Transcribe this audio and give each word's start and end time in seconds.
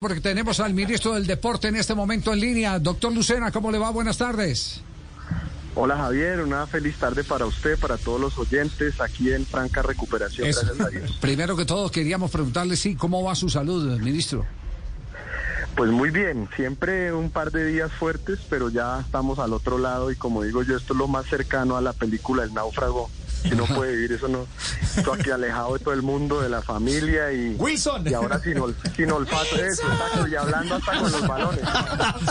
Porque 0.00 0.20
tenemos 0.20 0.60
al 0.60 0.74
ministro 0.74 1.14
del 1.14 1.26
Deporte 1.26 1.66
en 1.66 1.74
este 1.74 1.92
momento 1.92 2.32
en 2.32 2.38
línea. 2.38 2.78
Doctor 2.78 3.12
Lucena, 3.12 3.50
¿cómo 3.50 3.72
le 3.72 3.78
va? 3.78 3.90
Buenas 3.90 4.16
tardes. 4.16 4.80
Hola 5.74 5.96
Javier, 5.96 6.40
una 6.40 6.68
feliz 6.68 6.94
tarde 6.98 7.24
para 7.24 7.46
usted, 7.46 7.76
para 7.80 7.96
todos 7.96 8.20
los 8.20 8.38
oyentes, 8.38 9.00
aquí 9.00 9.32
en 9.32 9.44
franca 9.44 9.82
recuperación, 9.82 10.46
Es- 10.46 10.60
gracias 10.64 10.80
a 10.86 10.88
Dios. 10.90 11.12
Primero 11.20 11.56
que 11.56 11.64
todo, 11.64 11.90
queríamos 11.90 12.30
preguntarle, 12.30 12.76
sí, 12.76 12.94
¿cómo 12.94 13.24
va 13.24 13.34
su 13.34 13.48
salud, 13.48 13.98
ministro? 13.98 14.46
Pues 15.76 15.90
muy 15.90 16.10
bien, 16.10 16.48
siempre 16.54 17.12
un 17.12 17.30
par 17.30 17.50
de 17.50 17.64
días 17.66 17.90
fuertes, 17.92 18.38
pero 18.48 18.68
ya 18.70 19.00
estamos 19.00 19.40
al 19.40 19.52
otro 19.52 19.78
lado 19.78 20.12
y 20.12 20.16
como 20.16 20.44
digo 20.44 20.62
yo, 20.62 20.76
esto 20.76 20.92
es 20.92 20.98
lo 20.98 21.08
más 21.08 21.26
cercano 21.26 21.76
a 21.76 21.80
la 21.80 21.92
película 21.92 22.44
El 22.44 22.54
Náufrago. 22.54 23.10
Si 23.42 23.50
no 23.50 23.64
puede 23.66 23.92
vivir 23.92 24.12
eso, 24.12 24.28
no. 24.28 24.46
Estoy 24.96 25.20
aquí 25.20 25.30
alejado 25.30 25.74
de 25.74 25.78
todo 25.80 25.94
el 25.94 26.02
mundo, 26.02 26.40
de 26.40 26.48
la 26.48 26.60
familia 26.62 27.32
y, 27.32 27.54
Wilson. 27.56 28.06
y 28.08 28.12
ahora 28.14 28.38
sin, 28.40 28.58
ol- 28.58 28.74
sin 28.96 29.10
olfato, 29.12 29.56
eso, 29.56 29.82
y 30.30 30.34
hablando 30.34 30.74
hasta 30.76 30.98
con 30.98 31.12
los 31.12 31.26
balones. 31.26 31.60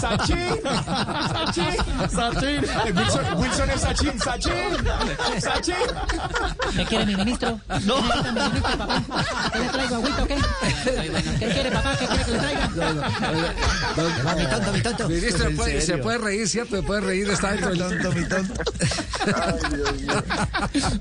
Sachin. 0.00 0.60
Sachin. 1.30 1.76
Sachin. 2.10 2.96
Wilson, 2.96 3.24
Wilson 3.36 3.70
es 3.70 3.80
Sachin. 3.80 4.18
Sachin. 4.20 4.52
Sachin. 5.40 5.74
¿Qué 6.76 6.84
quiere 6.86 7.06
mi 7.06 7.16
ministro? 7.16 7.60
No. 7.84 7.96
¿Qué 7.96 8.10
necesita 8.10 8.32
mi 8.32 8.40
ministro, 8.48 8.78
papá? 8.78 9.02
¿Qué 9.52 9.58
le 9.58 9.68
traigo, 9.68 9.94
agüita 9.96 10.22
o 10.22 10.26
qué? 10.26 10.36
¿Qué 11.38 11.48
quiere, 11.48 11.70
papá? 11.70 11.96
¿Qué 11.98 12.06
quiere 12.06 12.24
que 12.24 12.30
le 12.32 12.38
traiga? 12.38 12.68
mi 14.36 14.46
tonto, 14.46 14.72
mi 14.72 14.80
tonto. 14.82 15.08
Ministro, 15.08 15.48
¿En 15.48 15.56
puede- 15.56 15.80
se 15.80 15.98
puede 15.98 16.18
reír, 16.18 16.48
¿cierto? 16.48 16.76
Se 16.76 16.82
puede 16.82 17.00
reír, 17.02 17.30
está 17.30 17.50
dentro 17.52 17.70
del 17.70 17.78
tonto, 17.78 18.12
mi 18.12 18.28
tonto. 18.28 18.54
Ay. 19.26 20.06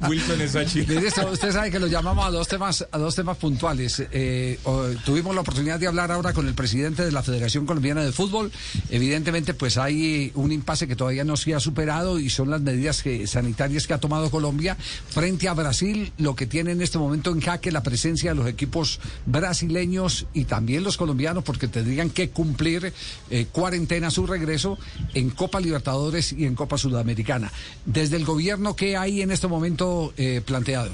Wilson 0.08 0.40
es. 0.40 0.76
Ministro, 0.88 1.30
usted 1.30 1.52
sabe 1.52 1.70
que 1.70 1.78
lo 1.78 1.86
llamamos 1.86 2.26
a 2.26 2.30
dos 2.30 2.48
temas, 2.48 2.86
a 2.90 2.98
dos 2.98 3.14
temas 3.14 3.36
puntuales. 3.36 4.02
Eh, 4.10 4.58
tuvimos 5.04 5.34
la 5.34 5.42
oportunidad 5.42 5.78
de 5.78 5.86
hablar 5.86 6.12
ahora 6.12 6.32
con 6.32 6.46
el 6.46 6.54
presidente 6.54 7.04
de 7.04 7.12
la 7.12 7.22
Federación 7.22 7.66
Colombiana 7.66 8.02
de 8.02 8.12
Fútbol. 8.12 8.50
Evidentemente, 8.90 9.54
pues 9.54 9.78
hay 9.78 10.32
un 10.34 10.52
impasse 10.52 10.86
que 10.86 10.96
todavía 10.96 11.24
no 11.24 11.36
se 11.36 11.54
ha 11.54 11.60
superado 11.60 12.18
y 12.18 12.30
son 12.30 12.50
las 12.50 12.60
medidas 12.60 13.02
sanitarias 13.26 13.86
que 13.86 13.94
ha 13.94 13.98
tomado 13.98 14.30
Colombia 14.30 14.76
frente 15.08 15.48
a 15.48 15.54
Brasil, 15.54 16.12
lo 16.18 16.34
que 16.34 16.46
tiene 16.46 16.72
en 16.72 16.82
este 16.82 16.98
momento 16.98 17.30
en 17.30 17.40
jaque 17.40 17.70
la 17.70 17.82
presencia 17.82 18.30
de 18.30 18.36
los 18.36 18.48
equipos 18.48 19.00
brasileños 19.26 20.26
y 20.34 20.44
también 20.44 20.84
los 20.84 20.96
colombianos, 20.96 21.44
porque 21.44 21.68
tendrían 21.68 22.10
que 22.10 22.30
cumplir 22.30 22.92
eh, 23.30 23.46
cuarentena 23.50 24.08
a 24.08 24.10
su 24.10 24.26
regreso 24.26 24.78
en 25.14 25.30
Copa 25.30 25.60
Libertadores 25.60 26.32
y 26.32 26.44
en 26.44 26.54
Copa 26.54 26.78
Sudamericana. 26.78 27.52
Desde 27.84 28.09
el 28.16 28.24
gobierno, 28.24 28.76
¿qué 28.76 28.96
hay 28.96 29.22
en 29.22 29.30
este 29.30 29.48
momento 29.48 30.12
eh, 30.16 30.42
planteado? 30.44 30.90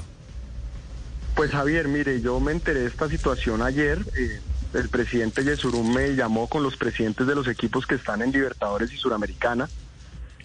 Pues 1.34 1.50
Javier, 1.50 1.88
mire, 1.88 2.20
yo 2.20 2.40
me 2.40 2.52
enteré 2.52 2.80
de 2.80 2.86
esta 2.86 3.08
situación 3.08 3.62
ayer. 3.62 3.98
eh, 4.18 4.40
el 4.74 4.88
presidente 4.88 5.42
Yesurum 5.42 5.94
me 5.94 6.14
llamó 6.14 6.48
con 6.48 6.62
los 6.62 6.76
presidentes 6.76 7.26
de 7.26 7.34
los 7.34 7.48
equipos 7.48 7.86
que 7.86 7.94
están 7.94 8.20
en 8.22 8.32
Libertadores 8.32 8.92
y 8.92 8.96
Suramericana. 8.96 9.68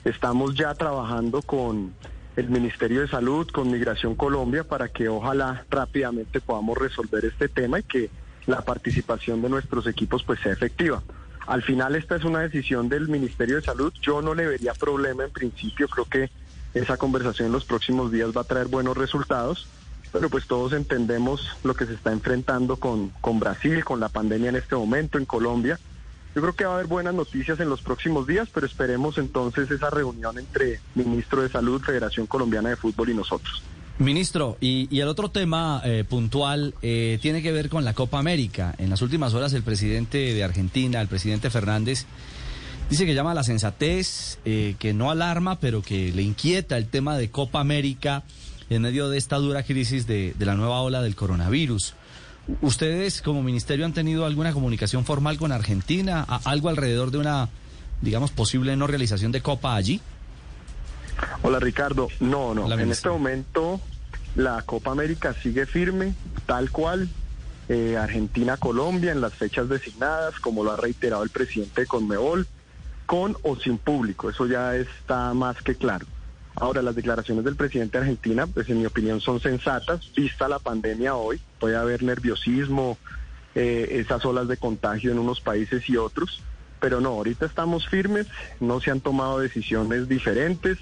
Estamos 0.06 0.56
ya 0.56 0.74
trabajando 0.74 1.42
con 1.42 1.94
el 2.36 2.50
Ministerio 2.50 3.02
de 3.02 3.08
Salud, 3.08 3.48
con 3.50 3.70
Migración 3.70 4.16
Colombia, 4.16 4.64
para 4.64 4.88
que 4.88 5.10
ojalá 5.10 5.66
rápidamente 5.70 6.40
podamos 6.40 6.78
resolver 6.78 7.26
este 7.26 7.50
tema 7.50 7.80
y 7.80 7.84
que 7.84 8.10
la 8.46 8.62
participación 8.62 9.42
de 9.42 9.50
nuestros 9.50 9.86
equipos 9.86 10.24
pues 10.24 10.40
sea 10.40 10.54
efectiva. 10.54 11.04
Al 11.48 11.62
final 11.64 11.96
esta 11.96 12.16
es 12.16 12.24
una 12.24 12.40
decisión 12.40 12.88
del 12.88 13.10
Ministerio 13.10 13.58
de 13.58 13.64
Salud. 13.64 13.94
Yo 14.02 14.22
no 14.22 14.34
le 14.34 14.48
vería 14.48 14.74
problema 14.74 15.26
en 15.26 15.32
principio. 15.32 15.88
Creo 15.90 16.06
que 16.06 16.30
esa 16.74 16.98
conversación 16.98 17.48
en 17.48 17.54
los 17.54 17.66
próximos 17.66 18.12
días 18.12 18.30
va 18.36 18.42
a 18.42 18.46
traer 18.46 18.68
buenos 18.68 18.98
resultados 18.98 19.68
pero 20.12 20.30
pues 20.30 20.46
todos 20.46 20.74
entendemos 20.74 21.48
lo 21.64 21.74
que 21.74 21.86
se 21.86 21.94
está 21.94 22.12
enfrentando 22.12 22.76
con, 22.78 23.10
con 23.22 23.40
Brasil, 23.40 23.84
con 23.84 24.00
la 24.00 24.10
pandemia 24.10 24.50
en 24.50 24.58
este 24.58 24.76
momento, 24.76 25.18
en 25.18 25.26
Colombia. 25.26 25.80
Yo 26.36 26.42
creo 26.42 26.54
que 26.54 26.66
va 26.66 26.72
a 26.72 26.76
haber 26.76 26.88
buenas 26.88 27.14
noticias 27.14 27.60
en 27.60 27.70
los 27.70 27.82
próximos 27.82 28.26
días, 28.28 28.48
pero 28.54 28.66
esperemos 28.66 29.18
entonces 29.18 29.70
esa 29.70 29.90
reunión 29.90 30.38
entre 30.38 30.80
Ministro 30.96 31.42
de 31.42 31.50
Salud, 31.50 31.82
Federación 31.82 32.26
Colombiana 32.26 32.70
de 32.70 32.78
Fútbol 32.78 33.10
y 33.10 33.14
nosotros. 33.14 33.62
Ministro, 34.00 34.58
y, 34.60 35.00
el 35.00 35.08
otro 35.08 35.30
tema 35.30 35.82
eh, 35.84 36.04
puntual 36.08 36.74
eh, 36.82 37.20
tiene 37.22 37.42
que 37.42 37.52
ver 37.52 37.70
con 37.70 37.86
la 37.86 37.94
Copa 37.94 38.18
América. 38.18 38.74
En 38.78 38.90
las 38.90 39.02
últimas 39.02 39.34
horas 39.34 39.54
el 39.54 39.64
presidente 39.64 40.18
de 40.18 40.44
Argentina, 40.44 41.02
el 41.02 41.08
presidente 41.08 41.50
Fernández, 41.50 42.06
dice 42.92 43.06
que 43.06 43.16
llama 43.16 43.32
a 43.32 43.36
la 43.36 43.44
sensatez, 43.44 44.38
eh, 44.46 44.76
que 44.78 44.94
no 44.94 45.10
alarma, 45.10 45.60
pero 45.60 45.82
que 45.82 46.12
le 46.12 46.22
inquieta 46.22 46.78
el 46.78 46.88
tema 46.88 47.18
de 47.18 47.32
Copa 47.32 47.60
América 47.60 48.24
en 48.70 48.84
medio 48.84 49.10
de 49.10 49.18
esta 49.18 49.38
dura 49.38 49.64
crisis 49.64 50.06
de, 50.08 50.34
de 50.38 50.46
la 50.46 50.56
nueva 50.56 50.82
ola 50.82 51.02
del 51.02 51.16
coronavirus. 51.16 51.94
¿Ustedes 52.62 53.22
como 53.22 53.42
ministerio 53.44 53.86
han 53.86 53.94
tenido 53.94 54.26
alguna 54.26 54.52
comunicación 54.54 55.06
formal 55.06 55.38
con 55.38 55.52
Argentina? 55.52 56.26
¿A- 56.28 56.42
¿Algo 56.46 56.70
alrededor 56.70 57.12
de 57.12 57.18
una, 57.20 57.50
digamos, 58.02 58.32
posible 58.32 58.76
no 58.76 58.88
realización 58.88 59.32
de 59.32 59.42
Copa 59.42 59.76
allí? 59.76 60.02
Hola 61.44 61.60
Ricardo, 61.60 62.08
no, 62.20 62.54
no, 62.54 62.66
Hola, 62.66 62.82
en 62.82 62.92
este 62.92 63.10
momento 63.10 63.80
la 64.36 64.62
Copa 64.64 64.92
América 64.92 65.34
sigue 65.42 65.66
firme, 65.66 66.14
tal 66.46 66.72
cual. 66.72 67.10
Eh, 67.70 67.96
Argentina-Colombia 67.96 69.14
en 69.14 69.22
las 69.22 69.34
fechas 69.34 69.70
designadas, 69.70 70.36
como 70.42 70.62
lo 70.64 70.72
ha 70.74 70.78
reiterado 70.78 71.24
el 71.24 71.30
presidente 71.30 71.82
de 71.82 71.88
Conmebol, 71.88 72.46
con 73.12 73.36
o 73.42 73.58
sin 73.58 73.78
público, 73.78 74.30
eso 74.30 74.46
ya 74.46 74.74
está 74.74 75.34
más 75.34 75.62
que 75.62 75.76
claro. 75.76 76.06
Ahora, 76.56 76.82
las 76.82 76.96
declaraciones 76.96 77.44
del 77.44 77.58
presidente 77.58 77.98
de 77.98 78.04
Argentina, 78.06 78.48
pues 78.48 78.70
en 78.70 78.80
mi 78.80 78.86
opinión 78.86 79.20
son 79.20 79.42
sensatas, 79.42 80.14
vista 80.16 80.48
la 80.48 80.60
pandemia 80.60 81.14
hoy, 81.14 81.42
puede 81.60 81.76
haber 81.76 82.04
nerviosismo, 82.04 82.98
eh, 83.54 83.98
esas 84.00 84.24
olas 84.24 84.48
de 84.48 84.56
contagio 84.56 85.12
en 85.12 85.20
unos 85.20 85.42
países 85.42 85.90
y 85.90 85.98
otros, 85.98 86.42
pero 86.80 87.02
no, 87.02 87.10
ahorita 87.10 87.46
estamos 87.46 87.86
firmes, 87.86 88.28
no 88.62 88.80
se 88.80 88.92
han 88.92 89.02
tomado 89.02 89.40
decisiones 89.40 90.08
diferentes 90.08 90.78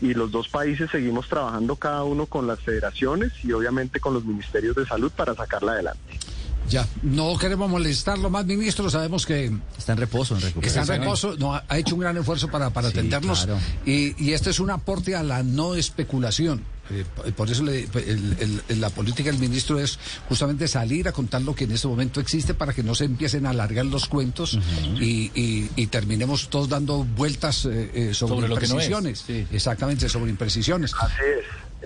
y 0.00 0.14
los 0.14 0.30
dos 0.30 0.48
países 0.48 0.92
seguimos 0.92 1.28
trabajando 1.28 1.74
cada 1.74 2.04
uno 2.04 2.26
con 2.26 2.46
las 2.46 2.60
federaciones 2.60 3.32
y 3.42 3.50
obviamente 3.50 3.98
con 3.98 4.14
los 4.14 4.24
ministerios 4.24 4.76
de 4.76 4.86
salud 4.86 5.10
para 5.10 5.34
sacarla 5.34 5.72
adelante. 5.72 6.20
Ya, 6.68 6.86
no 7.02 7.36
queremos 7.38 7.68
molestarlo 7.70 8.30
más, 8.30 8.46
ministro. 8.46 8.88
Sabemos 8.90 9.26
que 9.26 9.52
Está 9.78 9.92
en 9.92 9.98
reposo, 9.98 10.34
en 10.34 10.38
está 10.38 10.48
en 10.48 10.54
recuperación. 10.62 11.00
reposo, 11.00 11.36
no, 11.38 11.54
ha 11.54 11.78
hecho 11.78 11.94
un 11.94 12.00
gran 12.00 12.16
esfuerzo 12.16 12.48
para, 12.48 12.70
para 12.70 12.88
Sí, 12.90 12.98
atendernos. 12.98 13.44
claro. 13.44 13.60
Y, 13.84 14.14
y 14.22 14.32
este 14.32 14.50
es 14.50 14.60
un 14.60 14.70
aporte 14.70 15.14
a 15.14 15.22
la 15.22 15.42
no 15.42 15.74
especulación. 15.74 16.62
Eh, 16.90 17.04
por 17.34 17.50
eso 17.50 17.62
le- 17.62 17.88
el- 17.94 18.60
el- 18.68 18.80
la 18.80 18.90
política 18.90 19.30
del 19.30 19.38
ministro 19.40 19.78
es 19.80 19.98
justamente 20.28 20.68
salir 20.68 21.08
a 21.08 21.12
contar 21.12 21.40
lo 21.40 21.54
que 21.54 21.64
en 21.64 21.72
este 21.72 21.88
momento 21.88 22.20
existe 22.20 22.52
para 22.52 22.74
que 22.74 22.82
no 22.82 22.94
se 22.94 23.04
empiecen 23.04 23.46
a 23.46 23.50
alargar 23.50 23.86
los 23.86 24.06
cuentos 24.06 24.58
y, 25.00 25.30
y- 25.34 25.70
y 25.76 25.86
terminemos 25.86 26.50
todos 26.50 26.68
dando 26.68 27.04
vueltas 27.04 27.64
eh, 27.64 27.90
eh, 27.94 28.14
sobre, 28.14 28.34
Sobre 28.34 28.48
lo 28.48 28.56
que 28.56 28.66
no 28.68 28.78
es, 28.80 28.88
imprecisiones. 28.90 29.24
sí. 29.26 29.46
Exactamente, 29.50 30.08
sobre 30.10 30.30
imprecisiones. 30.30 30.92
Así 31.00 31.14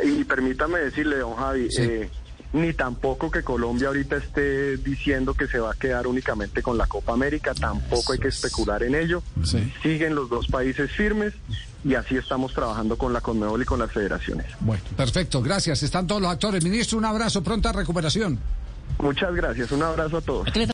es. 0.03 0.09
Y 0.21 0.25
permítame 0.25 0.79
decirle, 0.81 1.19
don 1.19 1.35
Javi, 1.37 1.71
Sí. 1.71 1.83
eh, 1.83 2.11
ni 2.53 2.73
tampoco 2.73 3.31
que 3.31 3.43
Colombia 3.43 3.89
ahorita 3.89 4.17
esté 4.17 4.77
diciendo 4.79 5.35
que 5.35 5.47
se 5.47 5.59
va 5.59 5.73
a 5.73 5.75
quedar 5.75 6.07
únicamente 6.07 6.63
con 6.63 6.79
la 6.79 6.87
Copa 6.87 7.13
América, 7.13 7.55
tampoco 7.55 8.13
hay 8.13 8.19
que 8.19 8.29
especular 8.29 8.83
en 8.83 8.95
ello. 8.95 9.23
Sí. 9.45 9.73
Siguen 9.83 10.15
los 10.15 10.31
dos 10.31 10.47
países 10.49 10.91
firmes 10.91 11.35
y 11.85 11.95
así 11.95 12.17
estamos 12.17 12.55
trabajando 12.55 12.97
con 12.97 13.13
la 13.13 13.21
Conmebol 13.21 13.63
y 13.63 13.65
con 13.65 13.79
las 13.79 13.93
federaciones. 13.93 14.47
Bueno, 14.61 14.83
perfecto, 14.97 15.43
gracias. 15.43 15.83
Están 15.83 16.07
todos 16.07 16.23
los 16.23 16.31
actores. 16.31 16.65
Ministro, 16.65 16.99
un 16.99 17.05
abrazo, 17.05 17.43
pronta 17.43 17.73
recuperación. 17.73 18.39
Muchas 19.01 19.33
gracias, 19.35 19.71
un 19.71 19.83
abrazo 19.83 20.17
a 20.17 20.21
todos. 20.21 20.51
¿Qué 20.51 20.59
le 20.59 20.65